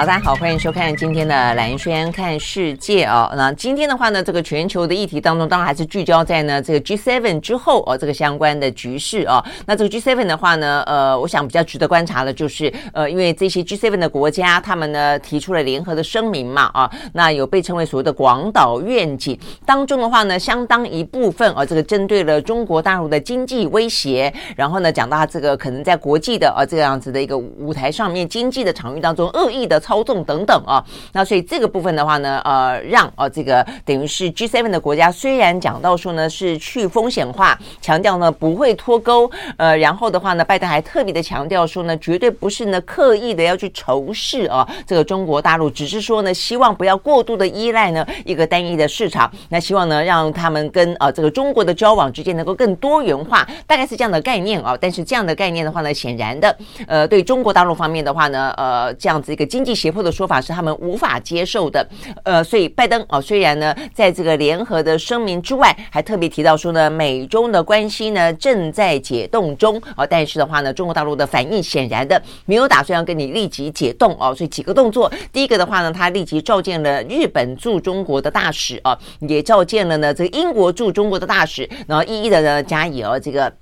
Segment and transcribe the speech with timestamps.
[0.00, 3.30] 好，大家好，欢迎收看今天的蓝轩看世界哦。
[3.36, 9.44] 那今天的话呢，这个全球的议题当中，当然还是聚焦在呢这个 G7 之后哦，这个相关的局势哦。
[9.66, 29.78] 那这个 G7 的话呢，呃，我想比较值得观察的就是，呃，因为这些 G7 的国家，他们呢提出了联合的声明嘛啊，那有被称为所谓的广岛愿景当中的话呢，相当一部分啊，这个针对了中国大陆的经济威胁，然后呢讲到他这个可能在国际的啊这样子的一个舞台上面，经济的场域当中恶意的。
[29.90, 30.80] 操纵等等啊，
[31.14, 54.78] 那所以这个部分的话呢，呃，让呃这个等于是 G7 的国家虽然讲到说呢是去风险化，强调呢不会脱钩，呃，然后的话呢，拜登还特别的强调说呢，绝对不是呢刻意的要去仇视啊这个中国大陆，只是说呢希望不要过度的依赖呢一个单一的市场，那希望呢让他们跟呃这个中国的交往之间能够更多元化，大概是这样的概念啊。
[54.80, 59.69] 但是这样的概念的话呢，显然的，呃，对中国大陆方面的话呢，呃，这样子一个经济。
[59.74, 61.86] 胁迫的说法是他们无法接受的，
[62.24, 83.52] 呃，所以拜登哦，虽然呢，在这个联合的声明之外，还特别提到说呢，美中的关系呢正在解冻中哦，但是的话呢，中国大陆的反应显然的没有打算要跟你立即解冻哦，所以几个动作，第一个的话呢，他立即召见了日本驻中国的大使啊，也召见了呢这个英国驻中国的大使，然后一一的呢加以哦这个。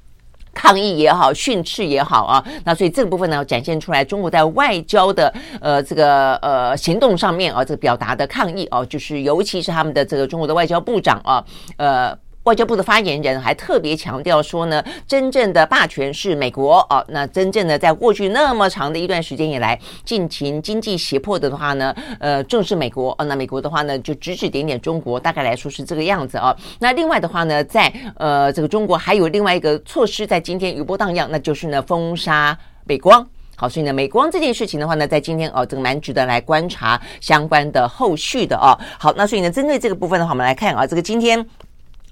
[0.59, 11.45] 抗议也好，训斥也好啊，那所以这个部分呢，展现出来中国在外交的呃这个呃行动上面啊，这个表达的抗议哦，就是尤其是他们的这个中国的外交部长啊，
[11.77, 12.19] 呃。
[12.49, 17.05] 外交部的发言人还特别强调说呢，真正的霸权是美国哦。
[17.09, 23.25] 那真正的在过去那么长的一段时间以来进行经济胁迫的话呢，呃，正是美国哦。
[23.27, 26.57] 那美国的话呢，就指指点点中国，大概来说是这个样子啊。
[26.79, 33.29] 那另外的话呢，在呃这个中国还有另外一个措施，在今天余波荡漾，那就是呢封杀美光。
[33.57, 38.73] 好，所以呢，美光这件事情的话呢，在今天哦，这个蛮值得来观察相关的后续的哦。
[38.98, 41.47] 好，那所以呢，针对这个部分的话，我们来看啊，这个今天。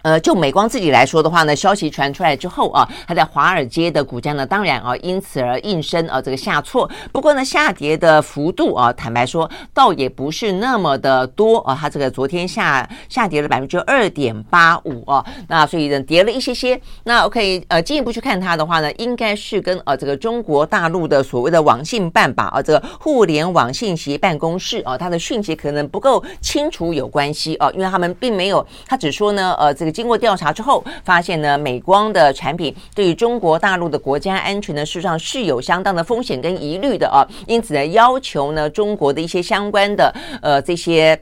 [0.07, 6.89] 呃，就美光自己来说的话呢，消息传出来之后啊，它在华尔街的股价呢，当然啊，因此而应声啊，这个下挫。
[7.11, 11.77] 不过呢，下跌的幅度啊，坦白说，倒也不是那么的多啊。
[11.81, 16.81] 它这个昨天下下跌了百分之二点八五啊，那所以呢，跌了一些些。
[17.03, 29.96] 那 OK，呃，进一步去看它的话呢，应该是跟呃这个中国大陆的所谓的网信办吧啊，这个互联网信息办公室啊，它的讯息可能不够清楚有关系啊，因为他们并没有，他只说呢，呃，这个。
[29.97, 41.19] 经过调查之后，发现呢，美光的产品对于中国大陆的国家安全呢，事实上是有相当的风险跟疑虑的啊，因此呢，要求呢，中国的一些相关的呃这些。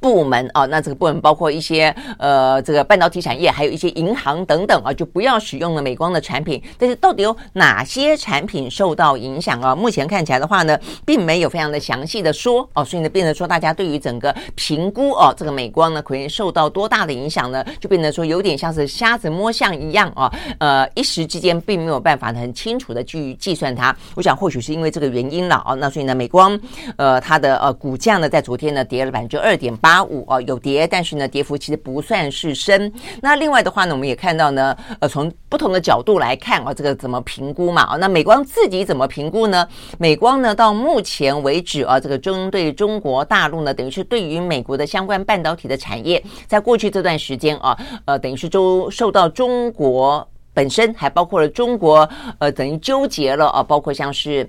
[0.00, 6.62] 部门啊，那这个部门包括一些呃，这个半导体产业，还有一些银行等等啊，就不要使用了美光的产品。
[6.78, 9.74] 但是到底有哪些产品受到影响啊？
[9.74, 17.64] 目前看起来的话呢，并没有非常的详细的说哦，所以呢，变得说大家对于整个评估哦，这个美光呢可能受到多大的影响呢？
[17.80, 23.94] 就变得说有点像是瞎子摸象一样啊，呃，一时之间并没有办法很清楚的去计算它。
[24.14, 26.56] 我想或许是因为这个原因了啊，那所以呢，美光
[26.96, 29.87] 呃它的呃股价呢在昨天呢跌了百分之二点八。
[29.88, 32.92] 八五啊，有跌，但是呢，跌幅其实不算是深。
[33.22, 37.84] 那另外的话呢，我们也看到呢，呃，从不同的角度来看啊，这个怎么评估嘛？
[37.84, 39.66] 啊，那美光自己怎么评估呢？
[39.98, 52.06] 美光呢，到目前为止啊，这个针对中国大陆呢，等于是对于美国的相关半导体的产业，在过去这段时间啊，呃，等于是都受到中国本身，还包括了中国，
[52.40, 54.46] 呃，等于纠结了啊，包括像是。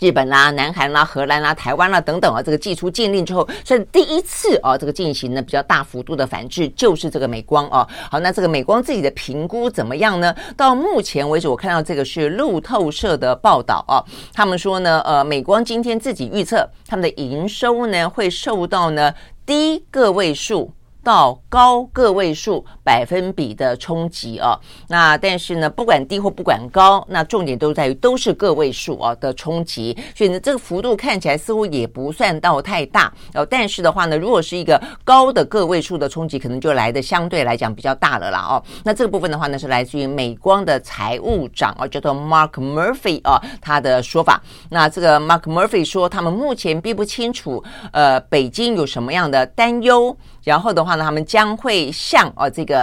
[0.00, 7.86] 日本啦、南韩啦、荷兰啦、台湾啦等等啊，这个寄出禁令之后，所以第一次啊，这个进行呢比较大幅度的反制，就是这个美光啊。
[8.10, 10.34] 好，那这个美光自己的评估怎么样呢？
[10.56, 14.02] 到目前为止，我看到这个是路透社的报道啊，
[14.32, 19.14] 他们说呢，呃，美光今天自己预测，他们的营收呢会受到呢
[19.46, 20.72] 低个位数。
[21.04, 33.44] 到高个位数百分比的冲击啊，那但是呢，不管低或不管高，那重点都在于都是个位数啊的冲击，所以呢，这个幅度看起来似乎也不算到太大哦。
[33.46, 38.62] 但是的话呢，如果是一个高的个位数的冲击，可能就来的相对来讲比较大了啦哦。
[38.84, 44.42] 那这个部分的话呢，是来自于美光的财务长啊，叫做 Mark Murphy 啊，他的说法。
[44.68, 50.14] 那这个 Mark Murphy 说，他们目前并不清楚，呃，北京有什么样的担忧。
[50.42, 52.73] 然后的话呢，他们将会向啊这个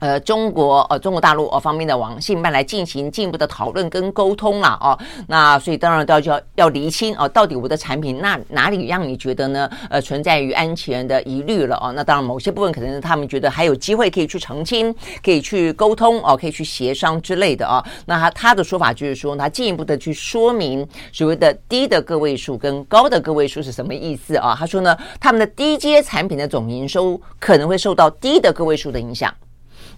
[0.00, 4.98] 呃，中国呃，中国大陆呃方面的网信办来进行进一步的讨论跟沟通了哦。
[5.28, 9.70] 那所以当然都要要要厘清哦，到底我的产品那哪里让你觉得呢？
[9.90, 11.92] 呃，存在于安全的疑虑了哦。
[11.94, 17.84] 那当然某些部分可能是他们觉得还有机会可以去澄清，可以去沟通哦，可以去协商之类的哦。
[18.06, 24.56] 那他他的说法就是说，他进一步的去说明所谓的低的个位数跟高的个位数是什么意思啊？
[24.58, 29.30] 他说呢，他们的低阶产品的总营收可能会受到低的个位数的影响。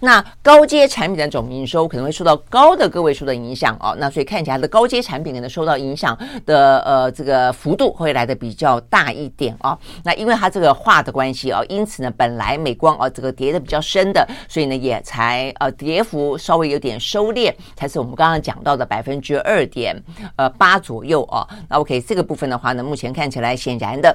[0.03, 9.79] 那高阶产品的总营收可能会受到高的个位数的影响哦，那所以看起来的高阶产品可能受到影响的呃这个幅度会来的比较大一点哦。
[10.03, 19.95] 那因为它这个化的关系哦，因此呢，本来美光哦这个跌的比较深的，所以呢也才呃跌幅稍微有点收敛，才是我们刚刚讲到的百分之二点
[20.35, 21.47] 呃八左右哦。
[21.69, 24.13] 那 OK 这个部分的话呢，目前看起来显然的。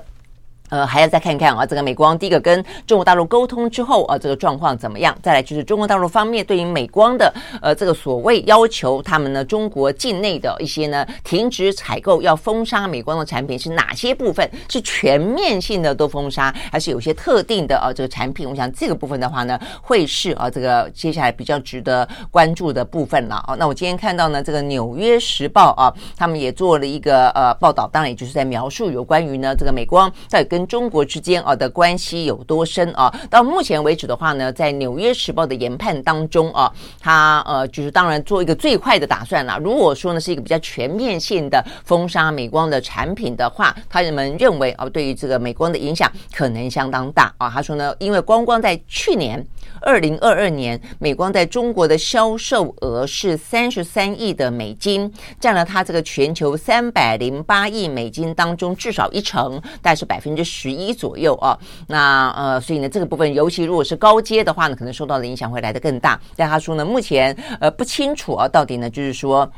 [0.69, 5.17] 呃，还要再看看啊，这个美光第一个跟中国大陆沟通之后啊，这个状况怎么样？
[5.23, 14.49] 再来就是中国大陆方面对于美光的呃这个所谓要求，他们呢中国境内的一些呢停止采购要封杀美光的产品是哪些部分？
[14.69, 18.49] 是全面性的都封杀，还是有些特定的啊这个产品？
[18.49, 23.55] 我想这个部分的话呢，会是啊这个接下来比较值得关注的部分了啊。
[23.59, 33.09] 那我今天看到呢，这个《纽约时报》啊，他们也做了一个呃报道，当然也就是在描述有关于呢这个美光在跟跟中国之间啊的关系有多深啊？
[33.31, 36.69] 到目前为止的话呢，在《纽约时报》的研判当中啊，
[36.99, 39.57] 他呃就是当然做一个最坏的打算了。
[39.63, 47.49] 如果说呢是一个比较全面性的封杀美光的产品的话，他人们认为啊，对于这个美光的影响可能相当大啊。
[47.49, 49.47] 他说呢，因为光光在去年
[49.81, 60.48] 二零二二年，美光在中国的销售额是三十三亿的美金，占了他这个全球三百零八亿美金当中至少一成，大概是百分之。
[60.49, 66.19] 十一左右啊，那呃，所以呢，这个部分尤其如果是高阶的话呢，可能受到的影响会来得更大。
[66.35, 69.51] 但他说呢，目前呃不清楚啊，到底呢就是说。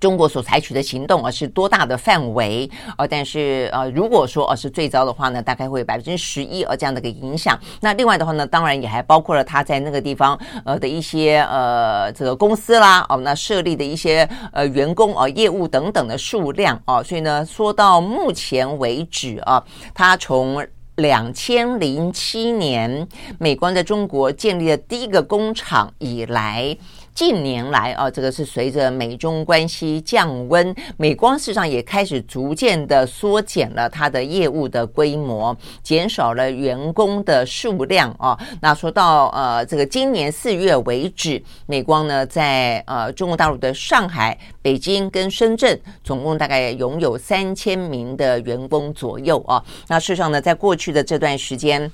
[0.00, 3.06] 中国所采取的行动啊是多大的范围啊？
[3.06, 7.58] 但是呃，如果说啊是最糟的话呢，大概会有百分之十一啊这样的一个影响。
[7.80, 17.02] 那另外的话呢，当然也还包括了他在那个地方呃的一些呃这个公司啦哦，那设立的一些呃员工啊业务等等的数量啊。
[17.02, 19.62] 所以呢，说到目前为止啊，
[19.94, 20.64] 他从
[20.96, 23.06] 两千零七年
[23.38, 26.76] 美光在中国建立了第一个工厂以来。
[27.16, 38.38] 近年来啊，这个是随着美中关系降温，美光事实上也开始逐渐的缩减了它的业务的规模，减少了员工的数量啊。
[38.60, 49.64] 那说到呃，这个今年四月为止，美光呢在呃中国大陆的上海、北京跟深圳，总共大概拥有三千名的员工左右啊。
[49.88, 51.90] 那事实上呢，在过去的这段时间。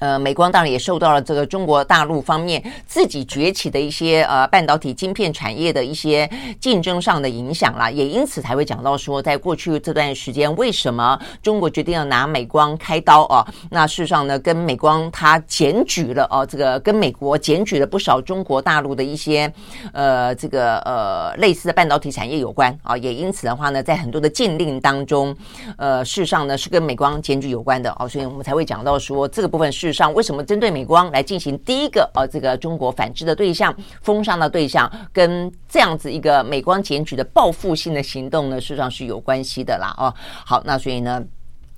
[0.00, 6.28] 呃，美光当然也受到了这个中国大陆方面自己崛起的一些呃半导体晶片产业的一些
[6.60, 13.46] 竞争上的影响啦，也因此才会讲到说，在过去这段时间，为什么中国决定要拿美光开刀啊？
[13.70, 19.50] 那事实上呢，跟美光它检举了哦，这个跟美国检举了不少中国大陆的一些
[19.92, 25.34] 呃这个呃类似的半导体产业有关啊，也因此的话呢，在很多的禁令当中，
[25.78, 29.83] 呃，事实上呢是跟美光检举有关的哦，所以我们才会讲到说这个部分是。
[29.84, 38.58] 事实上，为什么针对美光来进行第一个呃这个中国反制的对象、封杀的对象，跟这样子一个美光检举的报复性的行动呢？
[38.58, 39.94] 事实上是有关系的啦。
[39.98, 40.14] 哦，
[40.46, 41.22] 好，那所以呢，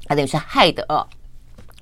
[0.05, 1.05] 它等于是害的哦。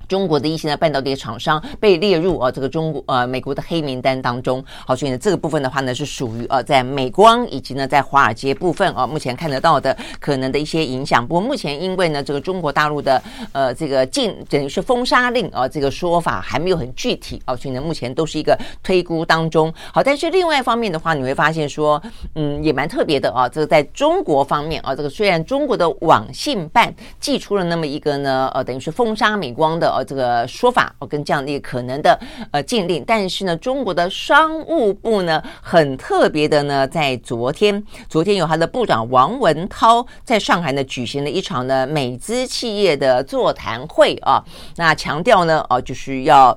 [0.09, 11.27] 中国的一些呢半导体厂商被列入啊这个中国呃美国的黑名单当中，好，所以呢这个部分的话呢是属于呃在美光以及呢在华尔街部分啊目前看得到的可能的一些影响。
[11.27, 19.73] 不过目前因为呢这个中国大陆的呃这个禁等于是封杀令啊这个说法还没有很具体啊，所以呢目前都是一个推估当中。
[19.93, 22.03] 好，但是另外一方面的话，你会发现说
[22.35, 30.04] 嗯也蛮特别的啊，这个在中国方面啊这个虽然中国的网信办寄出了那么一个呢呃等于是封杀美光的。
[30.05, 32.19] 这个说法我，跟这样的一个可能的
[32.51, 44.45] 呃禁令，但是呢，中国的商务部呢，很特别的呢，在昨天，昨天有他的部长王文涛在上海呢举行了一场呢美资企业的座谈会啊，
[44.77, 46.57] 那强调呢，哦，就是要。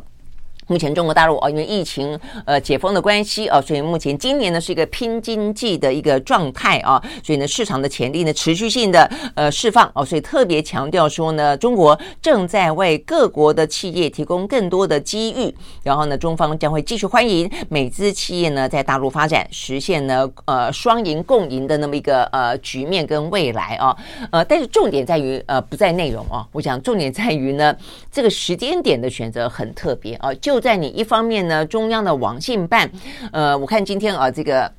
[0.68, 23.96] 目前中国大陆啊，因为疫情呃解封的关系啊，所以目前今年呢是一个拼经济的一个状态啊，所以呢市场的潜力呢持续性的呃释放哦，所以特别强调说呢，中国正在为各国的企业提供更多的机遇，然后呢，中方将会继续欢迎美资企业呢在大陆发展，实现呢呃双赢共赢的那么一个呃局面跟未来啊，
[24.32, 27.74] 呃，但是重点在于呃不在内容啊，我想重点在于呢
[28.12, 30.57] 这个时间点的选择很特别啊，就。
[30.58, 32.90] 就在你一方面呢，中央的网信办，
[33.32, 34.72] 呃，我看今天啊，这个。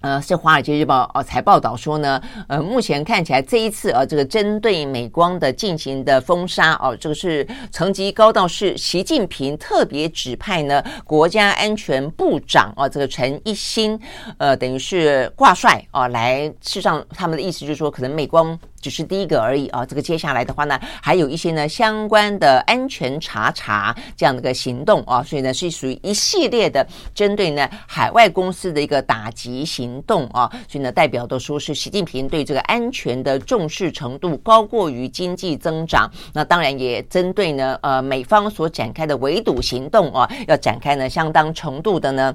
[0.00, 13.98] 呃，是《华尔街日报》哦，才报道说呢，呃，目前看起来这一次啊，这个针对美光的进行的封杀哦，这个是层级高到是习近平特别指派呢国家安全部长啊，这个陈一新，
[14.36, 18.56] 呃，等于是挂帅啊，来，事实上他们的意思就是说，可能美光。
[18.80, 42.34] 只是第一个而已啊，这个接下来的话呢，还有一些呢相关的安全查查这样的一个行动啊，所以呢是属于一系列的针对呢海外公司的一个打击行动啊，所以呢代表的说是习近平对这个安全的重视程度高过于经济增长，那当然也针对呢呃美方所展开的围堵行动啊，要展开呢相当程度的呢。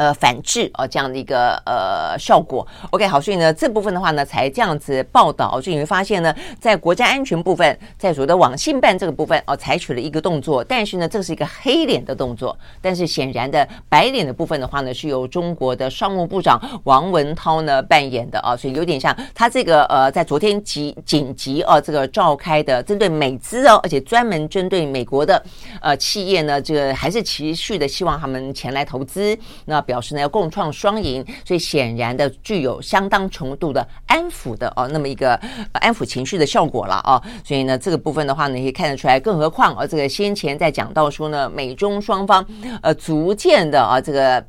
[0.00, 2.66] 呃，反制啊，这样的一个呃效果。
[2.90, 5.60] OK，好，所以呢，这部分的话呢，才这样子报道。
[5.60, 10.64] 所以你会发现呢，在国家安全部分，在所谓的网信办这个部分哦，采取了一个动作。
[10.64, 12.58] 但是呢，这是一个黑脸的动作。
[12.80, 18.56] 但是显然的，白脸的部分的话呢，是由中国的商务部长王文涛呢扮演的啊。
[18.56, 25.44] 所以有点像他这个呃，在昨天急紧急啊这个召开的针对美资哦，而且专门针对美国的
[25.82, 29.38] 呃企业呢，这个还是持续的希望他们前来投资。
[29.66, 35.34] 那表示呢要共创双赢，所以显然的具有相当程度的安抚的哦，那么一个
[35.72, 42.46] 安抚情绪的效果了啊，所以呢这个部分的话呢，可以看得出来，更何况啊这个先前在讲到说呢，美中双方
[42.82, 44.44] 呃逐渐的啊这个。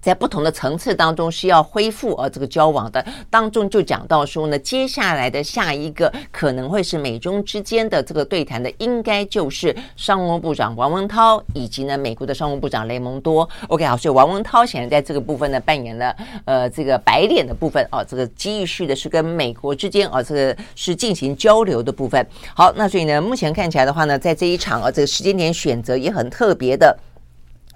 [0.00, 13.48] 在不同的层次当中是要恢复啊这个交往的当中就讲到说呢，接下来的下一个可能会是美中之间的这个对谈的，应该就是商务部长王文涛以及呢美国的商务部长雷蒙多。
[13.68, 22.26] OK 好，所以王文涛显然在这个部分呢扮演了呃这个白脸的部分啊，这个继续的是跟美国之间啊这个是进行交流的部分。
[22.54, 26.96] 好，那所以呢目前看起来的话呢，在这一场啊这个时间点选择也很特别的。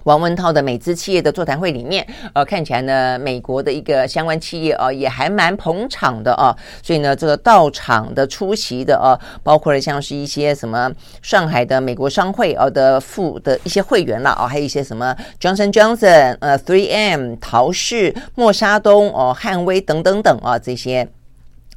[0.05, 10.91] 王文涛的美资企业的座谈会里面，呃，看起来呢，美国的一个相关企业啊，也还蛮捧场的啊，所以呢，这个到场的出席的啊，包括了像是一些什么
[11.23, 21.07] 上海的美国商会啊的副的一些会员了啊，还有一些什么 Johnson Johnson、呃 3M、陶氏、默沙东哦、汉威等等等啊这些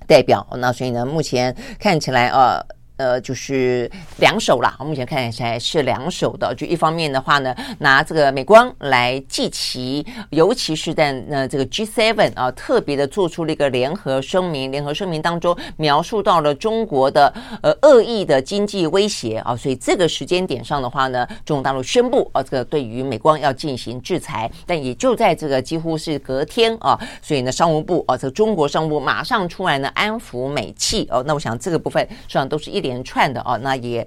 [0.06, 2.62] 代表，那所以呢，目前看起来啊。
[2.98, 6.54] 呃就是两手啦，目前看起来是两手的。
[6.54, 14.70] 就一方面的话呢，拿这个美光来祭旗，尤其是在呃这个 G7 啊，特别的做出了一个联合声明。
[14.72, 24.50] 联合声明当中描述到了中国的呃恶意的经济威胁啊，所以这个时间点上的话呢，中国大陆宣布啊，这个对于美光要进行制裁。
[24.66, 31.22] 但也就在这个几乎是隔天啊，所以呢，商务部啊，这个中国商务部马上出来呢安抚美企哦。
[31.24, 32.87] 那我想这个部分实际上都是一点。
[32.88, 34.06] 连串的哦，那也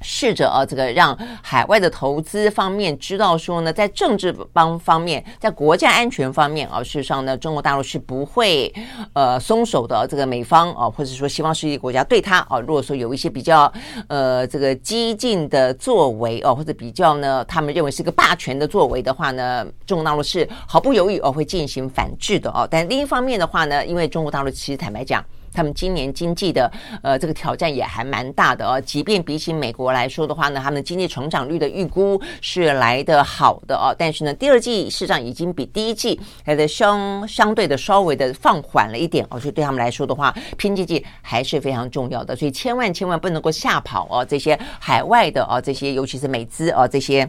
[0.00, 8.72] 试着啊，这个让海外的投资方面知道说呢，在政治方方面，在国家安全方面啊，事实上呢，中国大陆是不会
[9.12, 10.06] 呃松手的。
[10.08, 13.72] 这个美方啊，或者说西方世界国家对他啊，如果说有一些比较
[14.06, 22.68] 呃这个激进的作为哦，或者比较呢，他们认为是个霸权的作为的话呢，中国大陆是毫不犹豫哦会进行反制的哦。
[22.70, 25.24] 但另一方面的话呢，因为中国大陆其实坦白讲。
[25.52, 26.70] 他们今年经济的
[27.02, 47.28] 呃这个挑战也还蛮大的哦，即便比起美国来说的话呢，他们的经济成长率的预估是来得好的哦，但是呢，第二季市场已经比第一季来的相相对的稍微的放缓了一点哦，所以对他们来说的话，拼经济还是非常重要的，所以千万千万不能够吓跑哦这些海外的哦这些尤其是美资哦这些。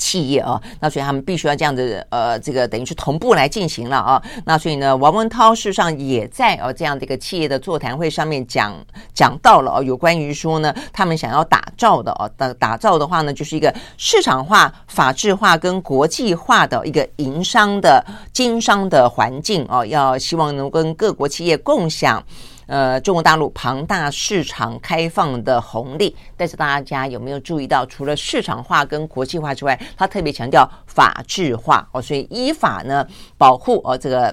[0.00, 4.20] 企业啊，那所以他们必须要这样子，呃，这个等于是同步来进行了啊。
[4.46, 8.74] 那所以呢，王文涛事实上也在哦这样的一个企业的座谈会上面讲
[9.12, 18.02] 讲到了哦，有关于说呢，他们想要打造的哦，打打造的话呢，就是一个市场化、法治化跟国际化的一个营商的
[18.32, 22.24] 经商的环境哦，要希望能跟各国企业共享。
[22.70, 33.04] 呃，中国大陆庞大市场开放的红利，但是大家有没有注意到，除了市场化跟国际化之外，他特别强调法治化哦，所以依法呢
[33.36, 34.32] 保护哦，这个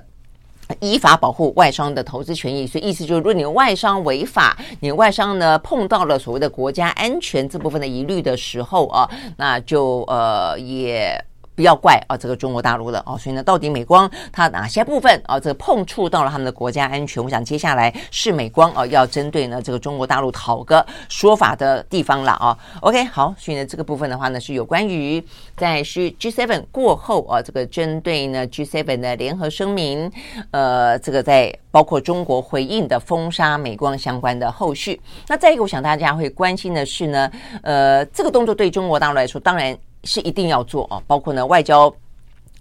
[0.79, 11.19] 依法保护外商的投资权益，所以意思就是，如果你外商违法，你外商呢碰到了所谓的国家安全这部分的疑虑的时候啊，那就呃也。
[11.57, 17.21] 不要怪啊，这个中国大陆的哦，所以呢，到底美光它哪些部分啊，这个碰触到了他们的国家安全？
[17.23, 22.55] 我想接下来是美光啊，要针对呢这个中国大陆讨个说法的地方了啊。
[22.81, 25.19] OK，好，所以呢这个部分的话呢，是有关于
[25.55, 30.11] 在是 G7 过后啊，这个针对呢 G7 的联合声明，
[30.51, 35.01] 呃，这个在包括中国回应的封杀美光相关的后续。
[35.27, 37.31] 那再一个，我想大家会关心的是呢，
[37.63, 39.75] 呃，这个动作对中国大陆来说，当然。
[40.03, 41.93] 是一定要做啊，包括呢外交。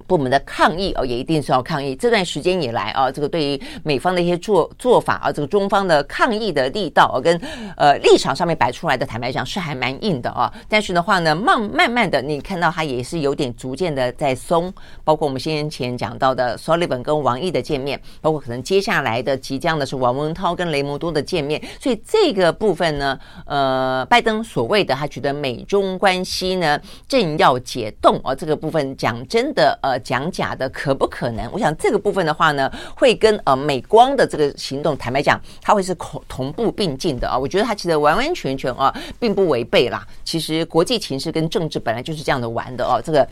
[0.07, 1.95] 部门的抗议哦，也一定是要抗议。
[1.97, 7.39] 这段时间以来啊，这个对于美方的一些做做法啊，这个中方的抗议的力道啊，跟
[7.77, 10.53] 呃立场上面摆出来的，坦白讲是还蛮硬的啊。
[10.69, 14.73] 但是的话呢，慢慢慢的，你看到它也是有点逐渐的在松。
[15.03, 21.61] 包括我们先前讲到的 Sullivan 跟王毅的见面，包括可能接下来的即将的是王文涛跟雷蒙多的见面。
[21.81, 29.96] 所以这个部分呢，呃，拜登所谓的他觉得美中关系呢正要解冻啊，这个部分讲真的呃。
[29.99, 31.49] 讲假的可不可能？
[31.53, 37.39] 我想这个部分的话呢，会跟呃美光的这个行动，坦白讲，它会是同同步并进的啊。
[37.39, 40.07] 我觉得它其实完完全全啊，并不违背啦。
[40.25, 43.27] 其实国际情势跟政治本来就是这样的玩的哦，这个。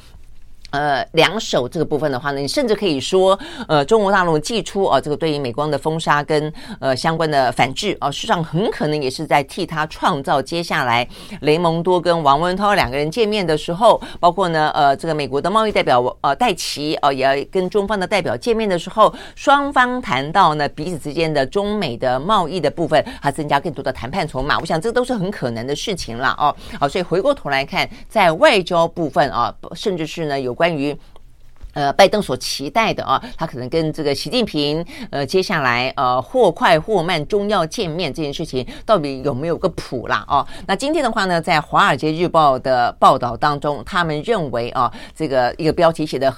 [0.75, 3.38] 呃，两手这个部分的话呢，你甚至可以说，
[3.69, 11.07] 呃，中国大陆祭出啊，这个对于美光的封杀跟呃相关的反制啊，实际上很可能也是在替他创造接下来
[11.43, 24.59] 雷蒙多跟王文涛两个人见面的时候，包括呢，呃，这个美国的贸易代表呃戴琪啊，也要跟中方的代表见面的时候，双方谈到呢彼此之间的中美的贸易的部分，还增加更多的谈判筹码。
[24.59, 26.52] 我想这都是很可能的事情了哦。
[26.81, 30.63] 好，所以回过头来看，在外交部分啊，甚至是呢有关。
[30.64, 30.97] 关于
[31.75, 40.25] 呃拜登所期待的啊，他可能跟这个习近平呃接下来呃或快或慢终要见面这件事情，到底有没有个谱啦？
[40.26, 46.35] 哦，那今天的话呢，在《华尔街日报》的报道当中，他们认为啊，这个一个标题写的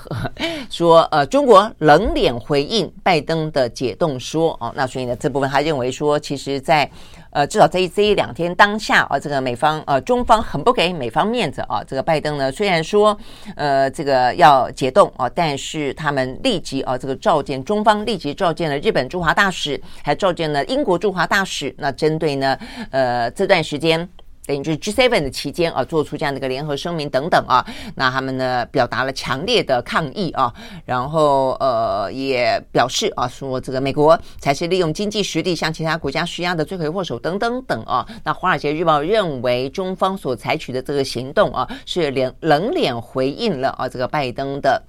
[0.68, 6.90] 说呃中国冷脸回应拜登的解冻说哦，那所以呢这部分他认为说，其实在。
[7.36, 11.84] 呃，至少在这一两天当下啊，这个美方呃中方很不给美方面子啊。
[11.86, 13.14] 这个拜登呢，虽然说
[13.56, 21.74] 呃这个要解冻啊，但是他们立即啊这个召见中方立即召见了日本驻华大使，还召见了英国驻华大使。
[21.76, 22.58] 那针对呢
[22.90, 24.08] 呃这段时间。
[24.46, 30.52] 等于就是 G7 的期间啊，做出这样的一个联合声明等等啊，那他们呢表达了强烈的抗议啊，
[30.84, 38.06] 然后呃也表示啊说这个美国才是利用经济实力向其他国家施压的罪魁祸首等等等啊。
[38.22, 44.82] 那《华尔街日报》认为中方所采取的这个行动啊，是脸冷脸回应了啊这个拜登的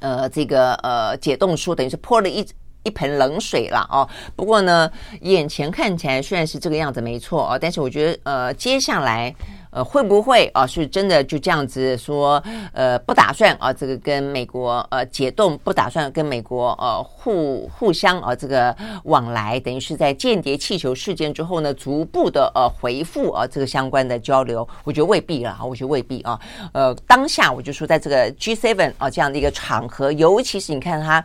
[0.00, 2.46] 呃这个呃解冻书，等于是泼了一。
[2.84, 4.90] 一盆冷水了哦，不过呢，
[5.22, 9.34] 眼前看起来虽然是这个样子没错哦，但是我觉得呃，接下来。
[9.74, 10.64] 呃，会不会啊？
[10.64, 12.42] 是真的就这样子说？
[12.72, 24.66] 呃，不打算啊，这个跟美国呃解冻，不打算跟美国呃互互相啊这个往来，等于是在间谍气球事件之后呢，逐步的呃回复啊这个相关的交流。
[24.84, 26.38] 我觉得未必了，我觉得未必啊。
[26.72, 31.24] 呃，当下我就说，在这个 G7 啊这样的一个场合，尤其是你看他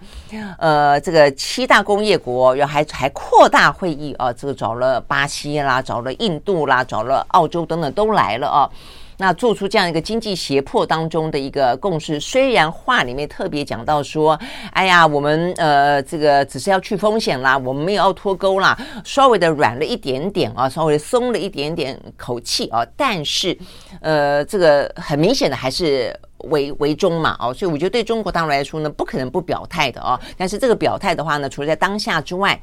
[0.58, 8.48] 呃这个七大工业国，然后还还扩大会议啊，这个找了巴西啦，找了印度啦，找了澳洲等等都来了。
[8.48, 8.70] 了啊，
[9.18, 14.40] 那做出这样一个经济胁迫当中的一个共识，虽然话里面特别讲到说，
[14.72, 23.58] 哎呀，我们呃这个只是要去风险啦，我们没有要脱钩啦，稍微的软了一点点啊，稍微松了一点点口气啊，但是
[24.00, 32.58] 呃这个很明显的还是为为中嘛哦，所以我觉得对中国大陆来说呢，不可能不表态的啊，但是这个表态的话呢，除了在当下之外。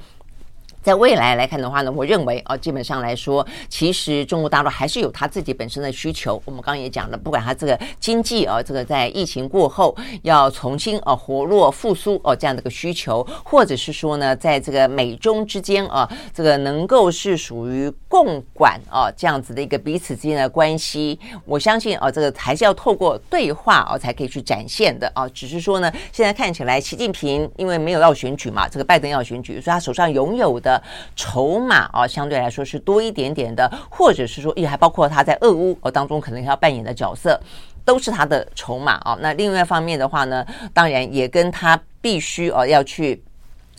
[0.87, 6.41] 在未来来看的话呢，我认为啊，基本上来说，其实中国大陆还是有它自己本身的需求。
[6.45, 25.29] 我们刚刚也讲了，不管它这个经济啊，这个在疫情过后要重新啊活络复苏哦这样的一个需求，或者是说呢，在这个美中之间啊，这个能够是属于共管啊这样子的一个彼此之间的关系，我相信啊，这个还是要透过对话啊才可以去展现的啊。
[25.31, 30.76] 只是说呢，现在看起来，习近平因为没有要选举嘛，这个拜登要选举，所以他手上拥有的。
[31.15, 37.41] 筹码啊，相对来说是多一点点的，或者是说，也还包括他在俄乌哦当中可能要扮演的角色，
[37.85, 39.17] 都是他的筹码啊。
[39.21, 43.23] 那另外一方面的话呢，当然也跟他必须哦要去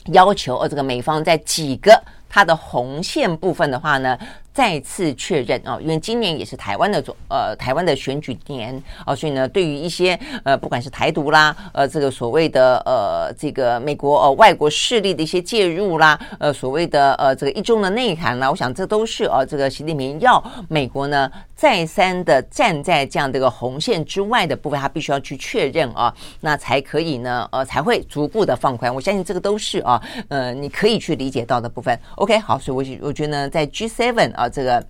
[0.08, 4.18] 要求哦这个美方在几个他的红线部分的话呢。
[4.58, 8.74] 再次确认啊，因为今年也是台湾的总呃台湾的选举年
[9.06, 28.92] 啊，所以呢，对于一些呃不管是台独啦，呃这个所谓的呃这个美国呃外国势力的一些介入啦，呃所谓的呃这个一中的内涵啦，我想这都是啊这个习近平要美国呢再三的站在这样的一个红线之外的部分，他必须要去确认啊，那才可以呢呃才会逐步的放宽。
[28.92, 31.96] 我相信这个都是啊呃你可以去理解到的部分。
[32.16, 34.47] OK，好，所以我我觉得呢在 G7 啊。
[34.50, 34.86] 这个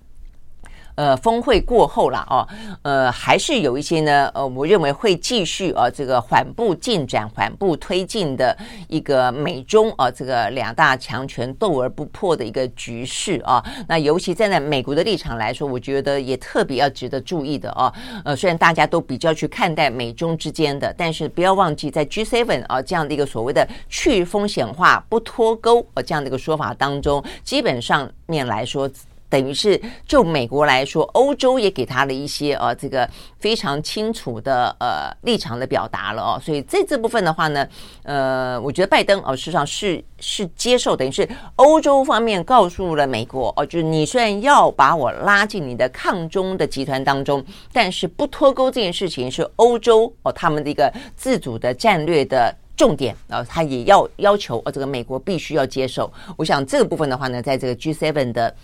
[0.94, 2.42] 呃峰会过后了哦，
[2.82, 8.56] 呃还是有一些呢，呃我认为会继续啊这个缓步进展、缓步推进的
[8.88, 13.64] 一个美中啊这个两大强权斗而不破的一个局势啊。
[13.86, 17.94] 那尤其站在美国的立场来说，我觉得也特别要值得注意的啊。
[18.24, 28.90] 呃，虽然大家都比较去看待美中之间的，但是不要忘记在 G7 啊这样的一个所谓的去风险化、不脱钩啊这样的一个说法当中，基本上面来说。
[29.30, 37.68] 等于是就美国来说，欧洲也给他了一些呃这个非常清楚的呃立场的表达了哦，所以在这部分的话呢，
[38.04, 56.10] 呃，我觉得拜登哦，事实上是是接受，等于是欧洲方面告诉了美国哦，就是你虽然要把我拉进你的抗中的集团当中，但是不脱钩这件事情是欧洲哦他们的一个自主的战略的重点啊，他也要要求哦这个美国必须要接受。
[56.36, 58.54] 我想这个部分的话呢，在这个 G7 的。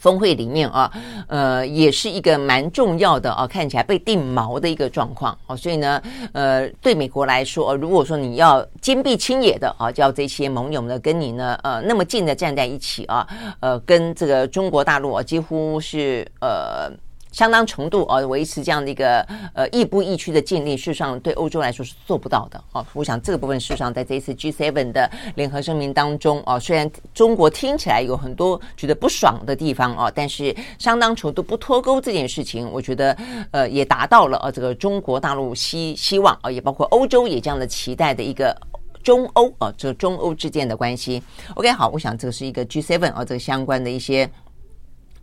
[0.00, 0.90] 峰会里面啊，
[1.28, 13.26] 呃，也是一个蛮重要的啊，看起来被定锚的一个状况哦，所以呢，呃，对美国来说，如果说你要坚壁清野的啊，叫这些盟友呢跟你呢，呃，那么近的站在一起啊，
[13.60, 16.90] 呃，跟这个中国大陆啊，几乎是呃。
[17.32, 19.20] 相当程度哦，维持这样的一个
[19.54, 22.84] 呃亦步亦趋的禁令，事实上对欧洲来说是做不到的哦。
[22.92, 33.16] 我想这个部分事实上在这一次 G7 的联合声明当中哦，虽然中国听起来有很多觉得不爽的地方哦，但是相当程度不脱钩这件事情，我觉得
[33.52, 38.56] 呃也达到了呃这个中国大陆希希望啊，也包括欧洲也这样的期待的一个
[39.02, 41.22] 中欧啊，这中欧之间的关系。
[41.54, 44.28] OK，好，我想这是一个 G7 啊，这个相关的一些。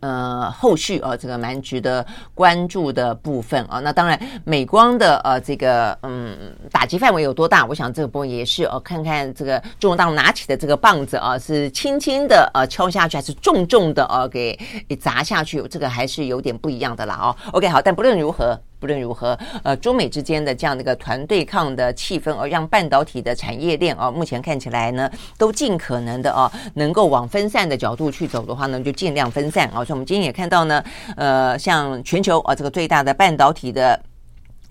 [0.00, 3.80] 呃，后续啊，这个蛮值得关注的部分啊。
[3.80, 7.64] 那当然，美光的呃，这个嗯，打击范围有多大？
[7.66, 14.58] 我想这个部分也是哦，看看这个中国大陆拿起的这个棒子啊，是轻轻的呃敲下去，还是重重的呃给
[14.88, 15.60] 给砸下去？
[15.68, 17.36] 这个还是有点不一样的啦哦。
[17.52, 18.58] OK，好，但不论如何。
[18.78, 29.84] 不论如何，呃，中美之间的这样的一个团对抗的气氛，而让半导体的产业链啊，目前看起来呢，都尽可能的啊，能够往分散的角度去走的话呢，就尽量分散啊。
[29.84, 30.82] 所以，我们今天也看到呢，
[31.16, 34.00] 呃，像全球啊，这个最大的半导体的。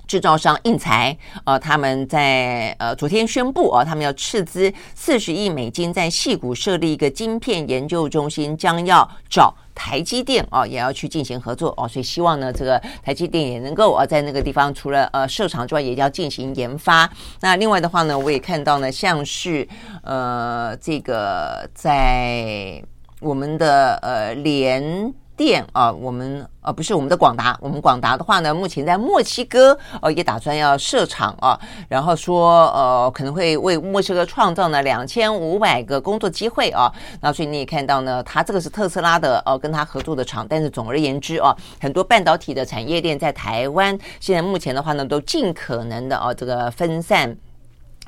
[0.08, 17.10] 制造商应材，呃，他们在呃昨天宣布啊，他们要斥资四十亿美金在矽谷设立一个晶片研究中心，将要找台积电啊，也要去进行合作哦，所以希望呢，这个台积电也能够啊，在那个地方除了呃设厂之外，也要进行研发。
[17.42, 19.68] 那另外的话呢，我也看到呢，像是
[20.04, 22.82] 呃这个在
[23.20, 25.14] 我们的呃联。
[25.38, 47.38] 电啊，我们、啊、不是我们的广达，我们广达的话呢，目前在墨西哥哦、也打算要设厂啊，然后说呃可能会为墨西哥创造呢两千五百个工作机会啊，那所以你也看到呢，它这个是特斯拉的哦、跟它合作的厂，但是总而言之啊，很多半导体的产业链在台湾现在目前的话呢，都尽可能的啊这个分散。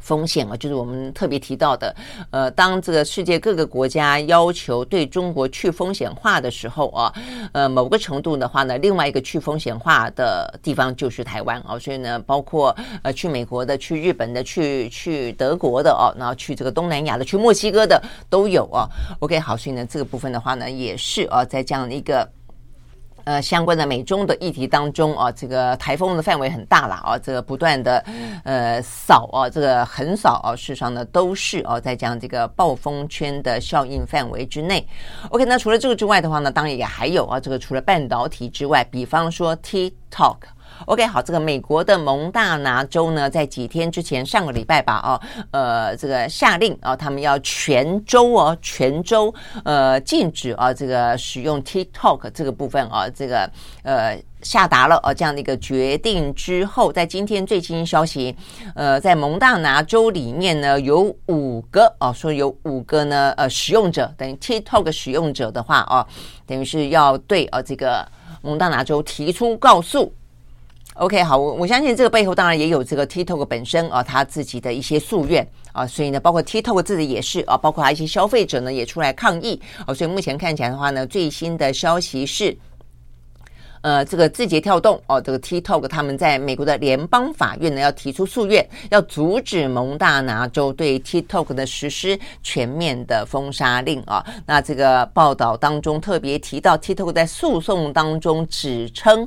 [0.01, 1.95] 风险啊，就是我们特别提到的，
[2.31, 7.13] 呃，当这个世界各个国家要求对中国去风险化的时候啊，
[7.51, 18.87] 呃，某个程度的话呢，另外一个去风险化的地方就是台湾啊，所以呢，包括呃去美国的、去日本的、去去德国的哦，然后去这个东南亚的、去墨西哥的都有啊。
[19.19, 22.27] OK，好，所以呢，这个部分的话呢，也是啊，在这样的一个。
[23.29, 28.03] 呃，相关的美中的议题当中啊，这个台风的范围很大了啊，这个不断的
[28.43, 34.83] 呃扫啊，这个横扫啊，事实上呢都是啊，在这样这个暴风圈的效应范围之内。
[35.29, 40.37] OK，那除了这个之外的话呢，当然也还有啊，这个除了半导体之外，比方说 TikTok。
[40.85, 49.33] OK，好，这个美国的蒙大拿州呢，在几天之前，上个礼拜吧，哦，呃，这个下令啊，他们要全州哦，全州
[49.65, 53.49] 呃禁止啊，这个使用 TikTok 这个部分啊，这个
[53.83, 58.33] 呃下达了哦这样的一个决定之后，在今天最新消息，
[58.73, 66.07] 呃，在蒙大拿州里面呢，有五个哦，说有五个呢，呃，使用者等于 TikTok 使用者的话哦，
[66.47, 68.07] 等于是要对啊这个
[68.41, 70.11] 蒙大拿州提出告诉。
[70.99, 82.57] OK，好，我我相信这个背后当然也有这个 TikTok 本身啊，他自己的一些夙愿啊，所以呢，包括 TikTok 自己也是啊，包括他一些消费者呢也出来抗议啊，所以目前看起来的话呢，最新的消息是，
[83.79, 94.21] 呃，这个字节跳动哦，这个 TikTok 他们在美国的联邦法院呢要提出诉愿，要阻止蒙大拿州对 TikTok 的实施全面的封杀令啊。
[94.45, 99.25] 那这个报道当中特别提到，TikTok 在诉讼当中指称。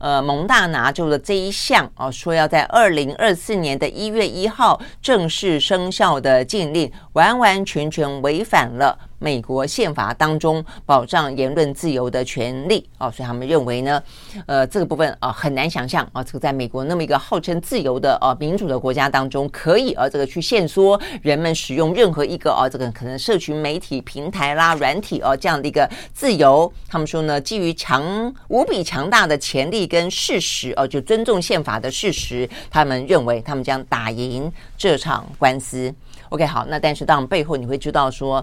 [0.00, 14.02] 呃，蒙大拿州的这一项哦，说要在二零二四年的一月一号正式生效的禁令，完完全全违反了美国宪法当中保障言论自由的权利哦，所以他们认为呢，
[14.46, 26.72] 呃，这个部分啊很难想象啊，这个在美国那么一个号称自由的呃民主的国家当中，可以呃这个去限缩人们使用任何一个啊这个可能社群媒体平台啦、软体哦这样的一个自由。
[26.88, 35.94] 他们说呢，基于强无比强大的潜力跟事实哦，就尊重宪法的事实，他们认为他们将打赢这场官司。
[36.30, 38.42] OK，好，那但是当背后你会知道说。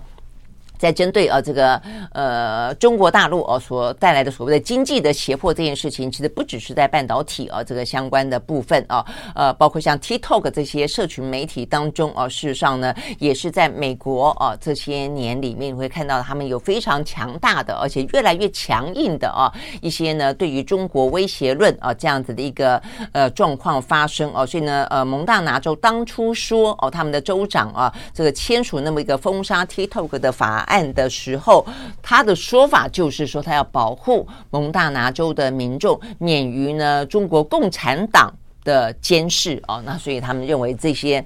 [0.78, 30.88] 在针对呃这个呃中国大陆哦所带来的所谓的经济的胁迫这件事情，其实不只是在半导体啊这个相关的部分啊，呃包括像 TikTok 这些社群媒体当中啊，事实上呢也是在美国啊这些年里面你会看到他们有非常强大的而且越来越强硬的啊一些呢对于中国威胁论啊这样子的一个呃状况发生哦，所以呢呃蒙大拿州当初说哦他们的州长啊这个签署那么一个封杀 TikTok 的法案。
[30.94, 31.66] 的时候，
[32.02, 41.26] 他的说法就是说，他要保护蒙大拿州的民众免于呢中国共产党的监视哦，那所以他们认为这些。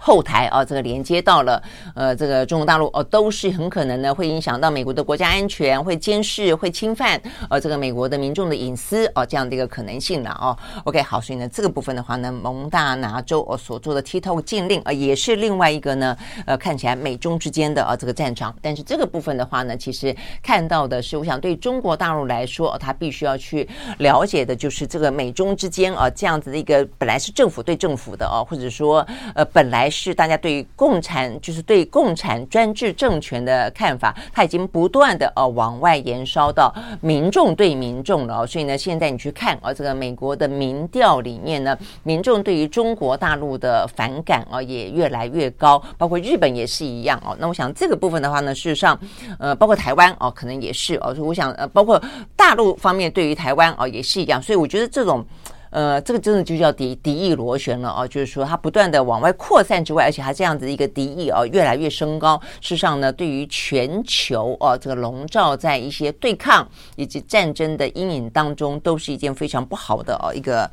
[0.00, 1.60] 后台啊，这个连接到了
[1.94, 10.56] 呃，这个中国大陆哦，都是很可能呢，会影响到美国的国家安全，会监视，会侵犯呃，这个美国的民众的隐私哦，这样的一个可能性了哦。
[10.84, 18.54] OK，好，所以呢，这个部分的话呢，蒙大拿州哦所做的 TikTok 禁令啊，也是另外一个呢，呃，看起来美中之间的啊这个战场。
[18.62, 29.87] 但是这个部分的话呢，其实看到的是，我想对中国大陆来说，他必须要去了解的就是这个美中之间啊这样子的一个本来是政府对政府的哦，或者说呃本来。
[29.88, 38.46] 是大家对于共产，就是对共产专制政权的看法，它已经不断的呃往外延烧到民众对民众了。
[38.46, 47.36] 所以呢，现在你去看啊，这个美国的民调里面呢，民众对于中国大陆的反感啊也越来越高，包括日本也是一样哦。
[47.38, 48.98] 那我想这个部分的话呢，事实上，
[49.38, 51.14] 呃，包括台湾哦，可能也是哦。
[51.14, 52.02] 所以我想呃，包括
[52.36, 54.42] 大陆方面对于台湾哦也是一样。
[54.42, 55.24] 所以我觉得这种。
[55.70, 58.06] 呃，这个真的就叫敌敌意螺旋了啊！
[58.06, 62.40] 就是说，它不断的往外扩散之外，而且它这样子一个敌意啊，越来越升高。
[62.60, 70.70] 事实上呢，对于全球啊，这个笼罩在一些对抗以及战争的阴影当中，都是一件非常不好的啊一个。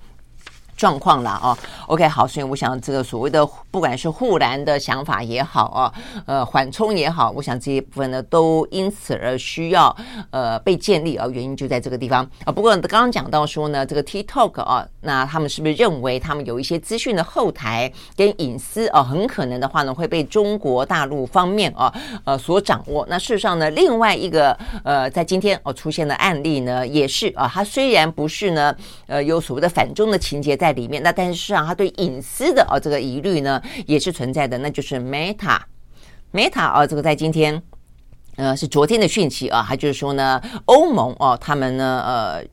[0.75, 1.57] 状况了啊
[1.87, 5.93] ，OK 好，所以我想这个所谓的不管是护栏的想法也好啊，
[6.25, 9.95] 呃缓冲也好，我想这一部分呢都因此而需要
[10.31, 12.51] 呃被建立啊，原因就在这个地方啊。
[12.51, 21.93] 不过刚刚讲到说呢，这个 TikTok 啊，那他们是不是认为他们有一些资讯的后台跟隐私啊，很可能的话呢会被中国大陆方面啊
[22.25, 23.05] 呃所掌握？
[23.09, 24.51] 那事实上呢，另外一个
[24.83, 28.75] 呃在今天哦出现的案例呢，也是啊，它虽然不是呢
[29.07, 30.64] 呃有所谓的反中的情节在。
[30.65, 37.61] 在里面，那但是啊，他对隐私的哦这个疑虑呢也是存在的，那就是 Meta，Meta 哦，这个在今天，
[38.35, 42.43] 呃，是昨天的讯息啊，他就是说呢，欧盟哦，他们呢呃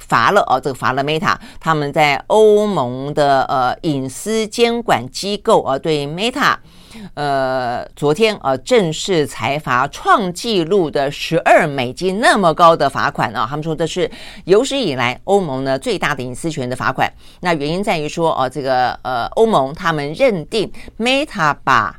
[0.00, 6.56] 罚了哦，这个罚了 Meta，他们在欧盟的呃隐私监管机构啊对 Meta。
[7.14, 14.10] 呃，昨天啊，正式裁罚创纪录的十二美金那么高的罚款啊，他们说这是
[14.44, 17.10] 有史以来欧盟呢最大的隐私权的罚款。
[17.40, 21.96] 那原因在于说，哦，这个呃，欧盟他们认定 Meta 把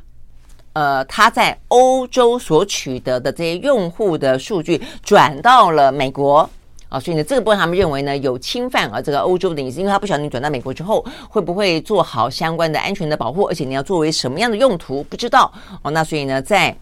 [0.74, 6.48] 呃他在欧洲所取得的这些用户的数据转到了美国。
[6.92, 15.50] 啊，所以呢，这个部分他们认为呢有侵犯啊这个欧洲的隐私，因为他不晓得你转到美国之后会不会做好相关的安全的保护，而且你要作为什么样的用途不知道
[15.82, 15.90] 哦。
[15.90, 16.76] 那所以呢，在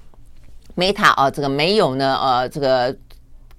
[0.77, 2.94] Meta 啊这个没有呢呃这个。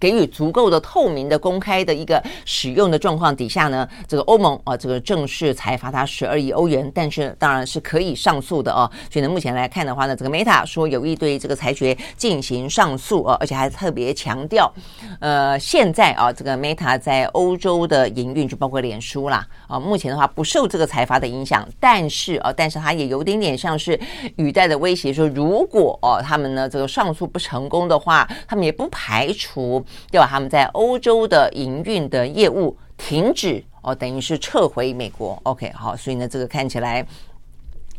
[0.02, 8.90] 给予足够的透明的公开的一个使用的状况底下呢，这个欧盟啊，这个正式裁罚他十二亿欧元，但是当然是可以上诉的哦。
[9.12, 14.74] 所以呢，目前来看的话呢，这个 Meta 说有意对这个裁决进行上诉啊，而且还特别强调，
[15.20, 24.00] 呃，现在啊，这个 Meta 在欧洲的营运就包括脸书啦啊，目前的话不受这个裁罚的影响，但是啊，但是它也有点点像是
[24.38, 29.86] 语带的威胁，说如果哦他们呢这个上诉不成功的话，他们也不排除。
[30.12, 35.40] 要把他们在欧洲的营运的业务停止哦，等于是撤回美国。
[35.44, 37.06] OK，好，所以呢，这个看起来。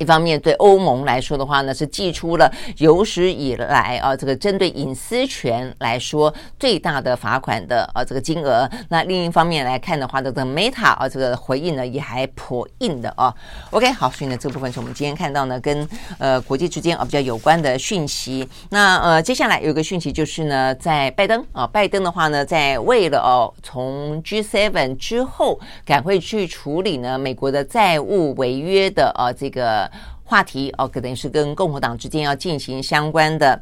[0.02, 8.68] 一方面对欧盟来说的话呢，是寄出了有史以来啊这个针对隐私权来说最大的罚款的啊这个金额。
[8.88, 13.32] 那另一方面来看的话呢，这个 Meta 啊这个回应呢也还颇硬的啊。
[13.70, 15.88] OK，好，所以呢这部分是我们今天看到呢跟
[16.18, 18.48] 呃国际之间啊比较有关的讯息。
[18.70, 29.91] 那呃接下来有一个讯息就是呢，在拜登啊拜登的话呢，在为了哦从 G7 之后赶快去处理呢美国的债务违约的啊这个。
[30.32, 33.60] 话题哦，可能是跟共和党之间要进行相关的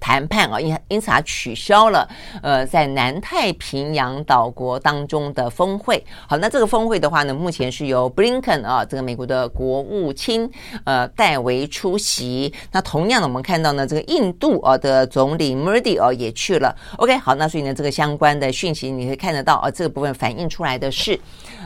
[0.00, 2.08] 谈判啊，因因此他取消了
[2.42, 6.04] 呃在南太平洋岛国当中的峰会。
[6.26, 10.50] 好，那这个峰会的话呢，目前是由布林肯啊，这个美国的国务卿
[10.84, 12.52] 呃代为出席。
[12.72, 16.74] 那同样的，我们看到呢，这个印度啊的总理莫迪哦也去了。
[16.96, 21.18] OK，好，那所以呢，这个相关的讯息你可以看得到啊，这个部分反映出来的是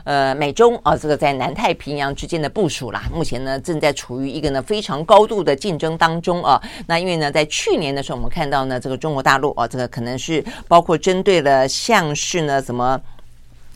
[0.05, 3.03] 呃美中啊这个在南太平洋之间的部署啦。
[3.14, 6.61] 目前呢正在处于一个呢非常高度的竞争当中啊。
[6.87, 13.00] 那因为呢在去年的时候，我们看到呢这个中国大陆啊，这个可能是包括针对了像是呢什么。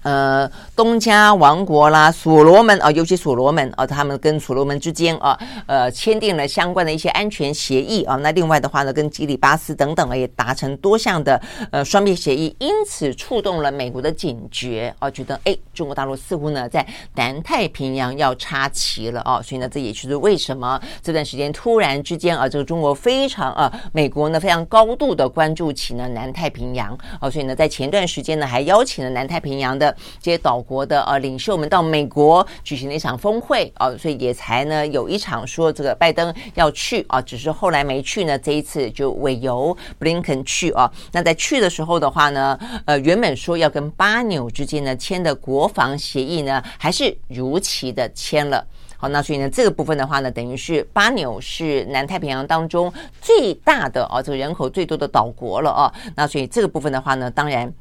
[0.06, 8.14] 呃，东加王国啦，所罗门啊，尤其所罗门啊，他们跟所罗门之间啊，呃，签订了相关的一些安全协议啊。
[8.14, 11.42] 那另外的话呢，跟基里巴斯等等啊，也达成多项的
[11.72, 19.42] 呃双边协议，因此触动了美国的警觉啊，觉得哎，中国大陆似乎呢在南太平洋要插旗了啊。
[19.42, 27.28] 所以呢，这也就是为什么这段时间突然之间啊，这个中国非常啊，美国呢非常高度的关注起呢南太平洋啊。
[27.28, 29.95] 所以呢，在前段时间呢，还邀请了南太平洋的。
[30.20, 38.38] 这些岛国的呃领袖们到美国举行了一场峰会啊，所以也才呢有一场说这个拜登要去啊，只是后来没去呢。
[38.38, 40.90] 这一次就委由布林肯去啊。
[41.12, 48.64] 那在去的时候的话呢，呃，原本说要跟巴纽之间呢签的国防协议呢，还是如期的签了。
[48.98, 55.92] 好，那所以呢这个部分的话呢，等于是巴纽是南太平洋当中最大的啊，这个人口最多的岛国了啊。
[56.14, 57.72] 那所以这个部分的话呢，当然。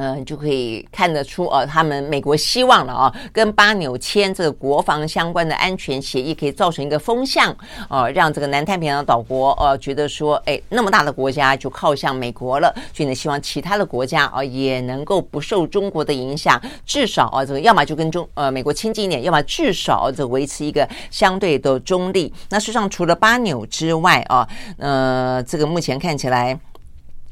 [0.00, 7.52] 嗯，就可以看得出，呃，他们美国希望了啊，跟巴纽签这个国防相关的安全协议，可以造成一个风向，
[7.90, 22.32] 呃，让这个南太平洋岛国，呃，觉得说，哎，那么大的国家就靠向美国了，所以呢，希望其他的国家啊，也能够不受中国的影响，至少啊，这个要么就跟中呃美国亲近一点，要么至少这维持一个相对的中立。
[22.50, 26.56] 那事实上，除了巴纽之外啊，呃，这个目前看起来。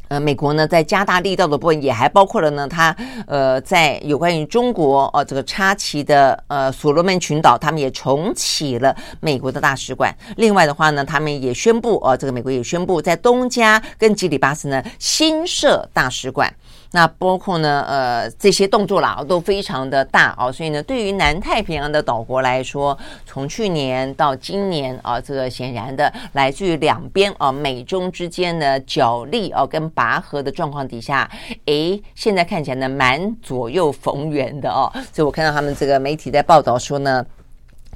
[0.09, 2.95] 呃，美国呢，在加大力道的部分，也还包括了呢，它
[3.27, 10.15] 呃，在有关于中国呃这个插旗的呃所罗门群岛，他们也重启了美国的大使馆。
[10.37, 16.53] 另外的话呢，他们也宣布，呃，这个美国也宣布在东加跟基里巴斯呢新设大使馆。
[16.93, 31.29] 那包括呢，呃，这些动作啦都非常的大哦，所以呢，对于南太平洋的岛国来说，从去年到今年啊，这个显然的来自于两边啊，美中之间的角力啊跟拔河的状况底下，
[31.67, 37.25] 诶，现在看起来呢蛮左右逢源的哦，所以我看到他们这个媒体在报道说呢，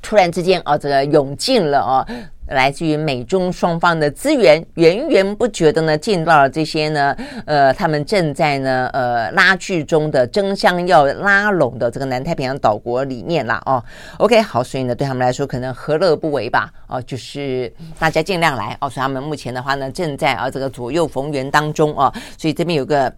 [0.02, 2.06] 突然之间啊，这个涌进了啊。
[2.50, 13.80] 来自于美中双方的资源源源不绝的呢，进到了这些呢，呃，他们正在呢，呃，拉锯中的争相要拉拢的这个南太平洋岛国里面啦，哦
[14.18, 23.12] ，OK，好，所以呢，对他们来说可能何乐不为吧，哦，就是大家尽量来，哦，所以他们目前的话呢，正在啊这个左右逢源当中哦，所以这边有个。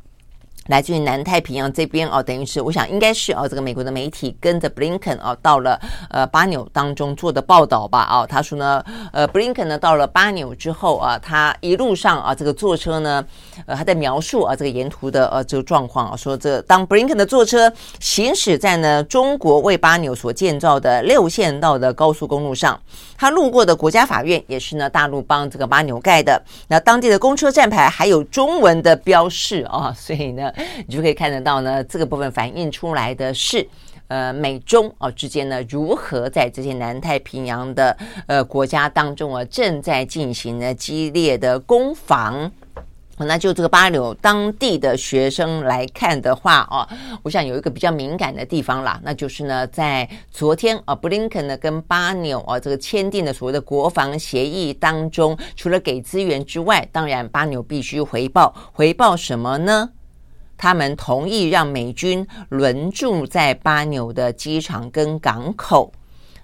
[0.69, 5.77] 来自于南太平洋这边哦，等于是我想应该是哦，这个美国的媒体跟着布林肯哦到了
[6.09, 13.25] 呃巴纽当中做的报道吧哦，他说呢呃布林肯呢到了巴纽之后啊，他一路上啊这个坐车呢
[13.67, 22.81] 呃他在描述啊这个沿途的呃这个状况啊，说这当布林肯的坐车行驶在呢中国为巴纽所建造的六线道的高速公路上，
[23.19, 30.52] 他路过的国家法院也是呢大陆帮这个巴纽盖的，那当地的公车站牌还有中文的标示啊，所以呢。
[30.87, 33.67] 你就可以看得到呢，这个部分反映出来的是，
[34.09, 42.51] 呃，美中啊之间呢，如何在这些南太平洋的呃国家当中啊，正在进行呢激烈的攻防。
[43.19, 46.89] 那就这个巴纽当地的学生来看的话啊，
[47.23, 59.91] 我想有一个比较敏感的地方啦，那就是呢，在昨天啊，布林肯呢跟巴纽啊这个签订的所谓的国防协议当中，除了给资源之外，当然巴纽必须回报，回报什么呢？
[60.63, 65.93] 他们同意让美军轮驻在巴纽的机场跟港口，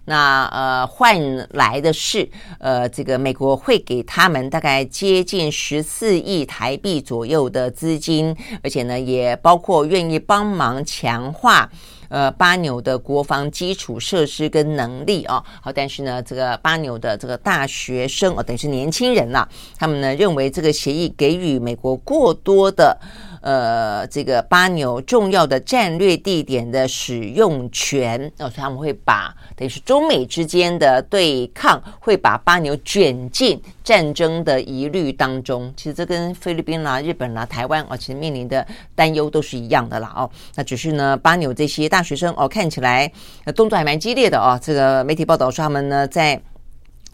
[0.07, 1.17] 那呃换
[1.51, 2.29] 来的是
[2.59, 11.71] 呃这个美国会给他们大概接近十四亿台币左右的资金，而且呢也包括愿意帮忙强化
[12.09, 15.43] 呃巴纽的国防基础设施跟能力啊。
[15.61, 19.47] 好，但是呢这个巴纽的这个大学生哦，等于是年轻人呐、
[19.79, 22.99] 他们呢认为这个协议给予美国过多的。
[23.41, 33.59] 呃，这个巴纽重要的战略地点的使用权，哦，所以他们会把等于是中美之间的对抗，会把巴纽卷进
[33.89, 35.73] 战争的疑虑当中。
[35.75, 40.13] 其实这跟菲律宾啦、日本啦、台湾啊，其实面临的担忧都是一样的啦。
[40.15, 43.11] 哦，那只是呢，巴纽这些大学生哦，看起来
[43.57, 44.61] 动作还蛮激烈的哦。
[44.63, 46.39] 这个媒体报道说，他们呢在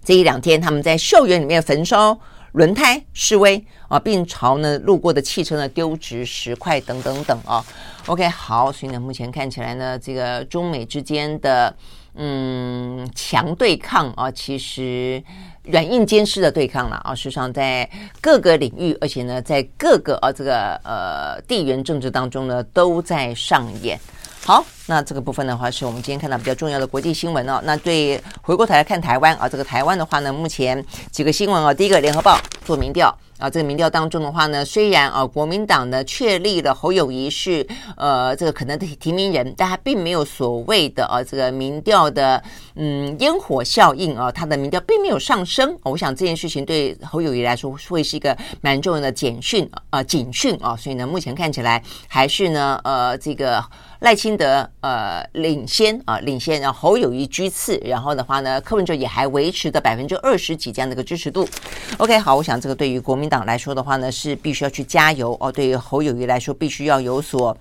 [0.05, 2.18] 这一两天，他们在校园里面焚烧。
[2.55, 7.64] 轮胎示威啊，并朝呢路过的汽车呢丢掷石块等等等啊。
[8.07, 11.75] OK，好，所以呢，目前看起来呢，这个中美之间的
[12.14, 15.20] 嗯强对抗啊，其实
[15.65, 17.15] 软硬兼施的对抗了啊。
[17.15, 17.89] 实际上，在
[18.21, 23.99] 各个领域，而且呢，在各个啊这个呃地缘政治当中呢，都在上演。
[24.45, 27.62] 好，那这个部分的话，是我们今天看到比较重要的国际新闻哦。
[27.65, 33.17] 那对回过头来看台湾啊，这个台湾的话呢，目前几个新闻啊，第一个，联合报做民调。
[33.39, 37.66] 啊，这个民调当中的话呢，虽然啊，国民党呢确立了侯友谊是
[37.97, 42.43] 呃这个可能的提名人，但他并没有所谓的啊这个民调的
[42.76, 45.76] 嗯烟火效应啊，他的民调并没有上升。
[45.82, 53.62] 我想这件事情对侯友谊来说会是一个蛮重要的警讯啊警讯啊，所以呢，目前看起来还是呢呃这个
[54.05, 61.48] 赖清德呃领先啊领先，然后侯友谊居次，然后的话呢，柯文哲也还维持的百分之二十几这样的一个支持度。
[61.96, 65.50] OK，好，我想这个对于国民党来说的话呢，是必须要去加油哦。
[65.50, 67.57] 对于侯友谊来说，必须要有所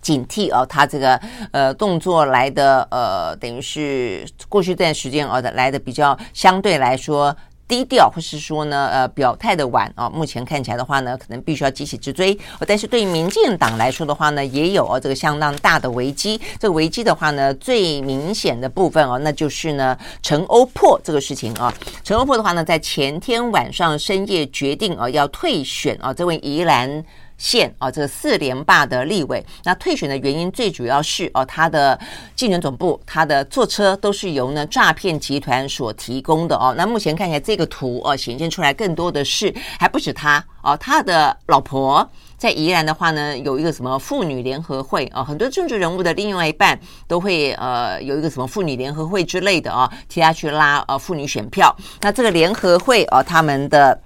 [0.00, 0.64] 警惕哦。
[0.64, 1.20] 他这个
[1.52, 7.36] 呃动作来的呃，等于是过去这段时间哦的来的比较相对来说。
[7.68, 12.36] 低调，或是说呢，呃，表态的晚啊，目前看起来的话呢，可能必须要急起直追。
[12.66, 16.40] 但是对于民进党来说的话呢，也有啊这个相当大的危机。
[16.58, 21.72] 这个危机的话呢，最明显的部分啊，那就是呢，陈欧珀这个事情啊。
[22.02, 27.04] 陈欧珀的话呢，在前天晚上深夜决定啊要退选啊，这位宜兰。
[27.38, 31.98] 县啊，这个四连霸的立委，那退选的原因最主要是哦，他的
[32.36, 36.74] 竞选总部，他的坐车都是由呢诈骗集团所提供的哦。
[36.76, 51.74] 那目前看起来这个图哦，显现出来更多的是还不止他哦，他的老婆在宜兰的话呢，有一个什么妇女联合会啊，很多政治人物的另外一半都会呃有一个什么妇女联合会之类的啊，替他去拉呃妇女选票。
[52.00, 54.00] 那这个联合会啊，他们的。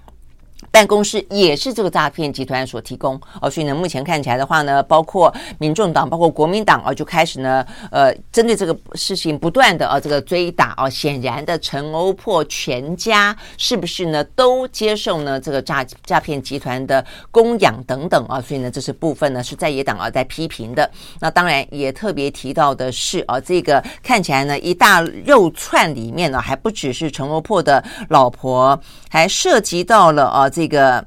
[0.73, 20.89] 办公室也是这个诈骗集团所提供哦，所以呢，目前看起来的话呢，包括民众党、包括国民党啊，就开始呢，呃，针对这个事情不断的啊，这个追打啊，显然的，陈欧珀全家是不是呢，都接受呢这个诈诈骗集团的供养等等啊，所以呢，这是部分呢是在野党啊在批评的。
[21.19, 28.79] 那当然也特别提到的是啊，这个看起来呢一大肉串里面呢，还不只是陈欧珀的老婆，
[29.13, 30.67] 还涉及到了啊这。
[30.67, 31.05] 个，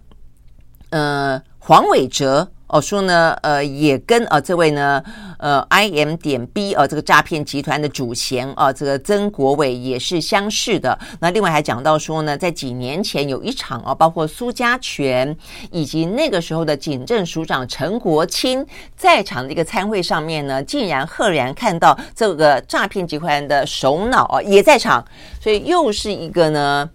[0.91, 5.03] 呃，黄伟哲哦说呢，呃，也跟呃这位呢，
[5.39, 10.97] 呃，I M 点 B 呃这个诈骗集团的主嫌啊，这个曾国伟也是相识的。
[11.19, 15.37] 那另外还讲到说呢，在几年前有一场啊，包括苏家全
[15.73, 25.05] 以及那个时候的警政署长陈国清在场的一个参会上面呢，竟然赫然看到这个诈骗集团的首脑啊也在场，
[25.41, 26.89] 所以又是一个呢。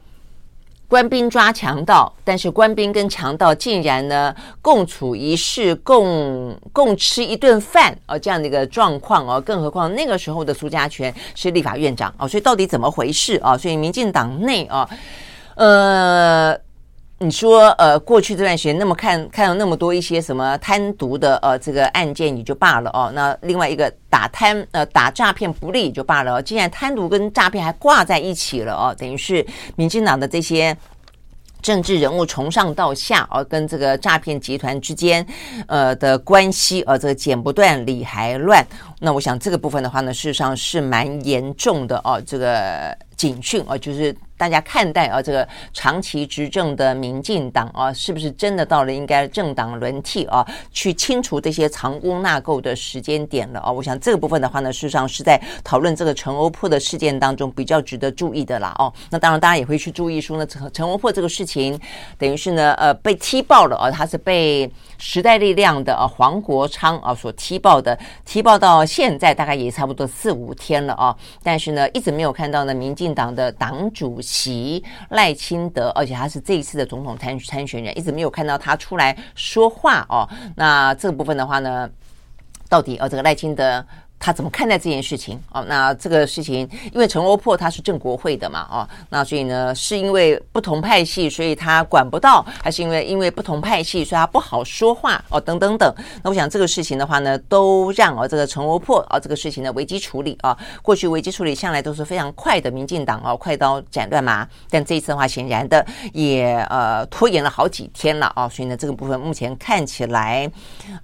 [0.91, 13.57] 官兵抓强盗，但是官兵跟强盗竟然呢共处一室，共共吃一顿饭哦，这样的一个状况哦，更何况那个时候的苏家全是立法院长哦，所以到底怎么回事啊？
[13.57, 14.85] 所以民进党内啊，
[15.55, 16.53] 呃，
[17.23, 29.45] 你说呃，过去这段时间那么看看到那么多一些什么贪渎的呃这个案件也就罢了哦，那另外一个打贪呃打诈骗不利也就罢了，竟然贪渎跟诈骗还挂在一起了哦，等于是
[29.75, 30.75] 民进党的这些。
[31.61, 35.23] 政治人物从上到下啊，跟这个诈骗集团之间，
[35.67, 38.65] 呃的关系，呃，这个剪不断理还乱。
[38.99, 44.11] 那我想这个部分的话呢，事实上是蛮严重的哦，这个警讯啊，就是。
[44.41, 53.71] 大家看待啊，这个长期执政的民进党啊，是不是真的到了应该政党轮替啊，去清除这些藏污纳垢的时间点了啊？
[53.71, 58.73] 我想这个部分的话呢，事实上是在讨论这个陈欧珀的事件当中比较值得注意的啦。
[58.79, 61.79] 哦，那当然大家也会去注意说呢，陈陈欧珀这个事情，
[62.17, 64.67] 等于是呢，呃，被踢爆了啊，他是被
[64.97, 74.19] 时代力量的啊黄国昌啊所踢爆的，踢爆到现在大概也差不多四五天了啊，但是呢，一直没有看到呢，民进党的党主。
[74.31, 80.25] 其赖清德，而且他是这一次的总统参参选人，一直没有看到他出来说话哦。
[80.55, 81.89] 那这个部分的话呢，
[82.69, 83.85] 到底呃，这个赖清德。
[84.23, 85.41] 他怎么看待这件事情？
[85.51, 95.19] 哦，那这个事情，因为陈欧珀他是正国会的嘛，哦，那所以呢，是因为不同派系，所以他管不到，还是因为因为不同派系，所以他不好说话？
[95.29, 95.91] 哦，等等等。
[96.21, 110.47] 那我想这个事情的话呢，都让哦这个陈欧珀啊这个事情的危机处理啊，过去危机处理向来都是非常快的，民进党哦快刀斩乱麻，但这一次的话，显然的也呃拖延了好几天了啊，所以呢，这个部分目前看起来，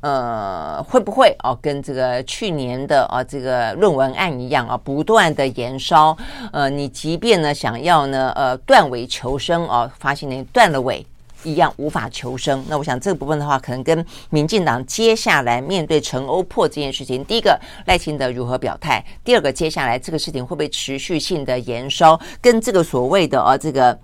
[0.01, 3.06] 呃，会不会哦跟这个去年的。
[3.07, 6.17] 啊这个论文案一样啊，不断的延烧。
[6.51, 11.05] 呃，你即便呢想要呢呃断尾求生啊，发现你断了尾。
[11.43, 12.65] 一样无法求生。
[12.67, 23.97] 那我想这个部分的话，可能跟民进党接下来面对陈欧破这件事情，第一个赖清德如何表态，第二个接下来这个事情会不会持续性的延烧，跟这个所谓的啊这个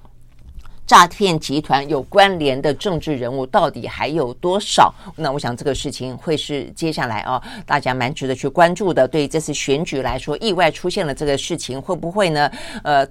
[0.86, 4.94] 诈骗集团有关联的政治人物到底还有多少？
[5.16, 9.08] 那我想这个事情会是接下来啊大家蛮值得去关注的。
[9.08, 12.52] 对这次选举来说，意外出现了这个事情，会不会呢？
[12.84, 13.08] 呃。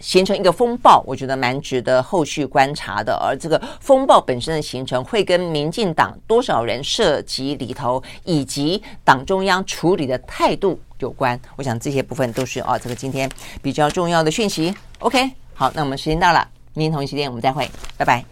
[0.00, 3.12] 形成一个风暴，我觉得蛮值得后续观察的。
[3.22, 11.38] 而这个风暴本身的形成，会跟民进党多少人涉及里头，以及党中央处理的态度有关。
[11.56, 14.74] 我想这些部分都是啊，这个今天比较重要的讯息。
[15.00, 18.24] OK，好，那我们时间到了，明天同一时间我们再会，拜拜。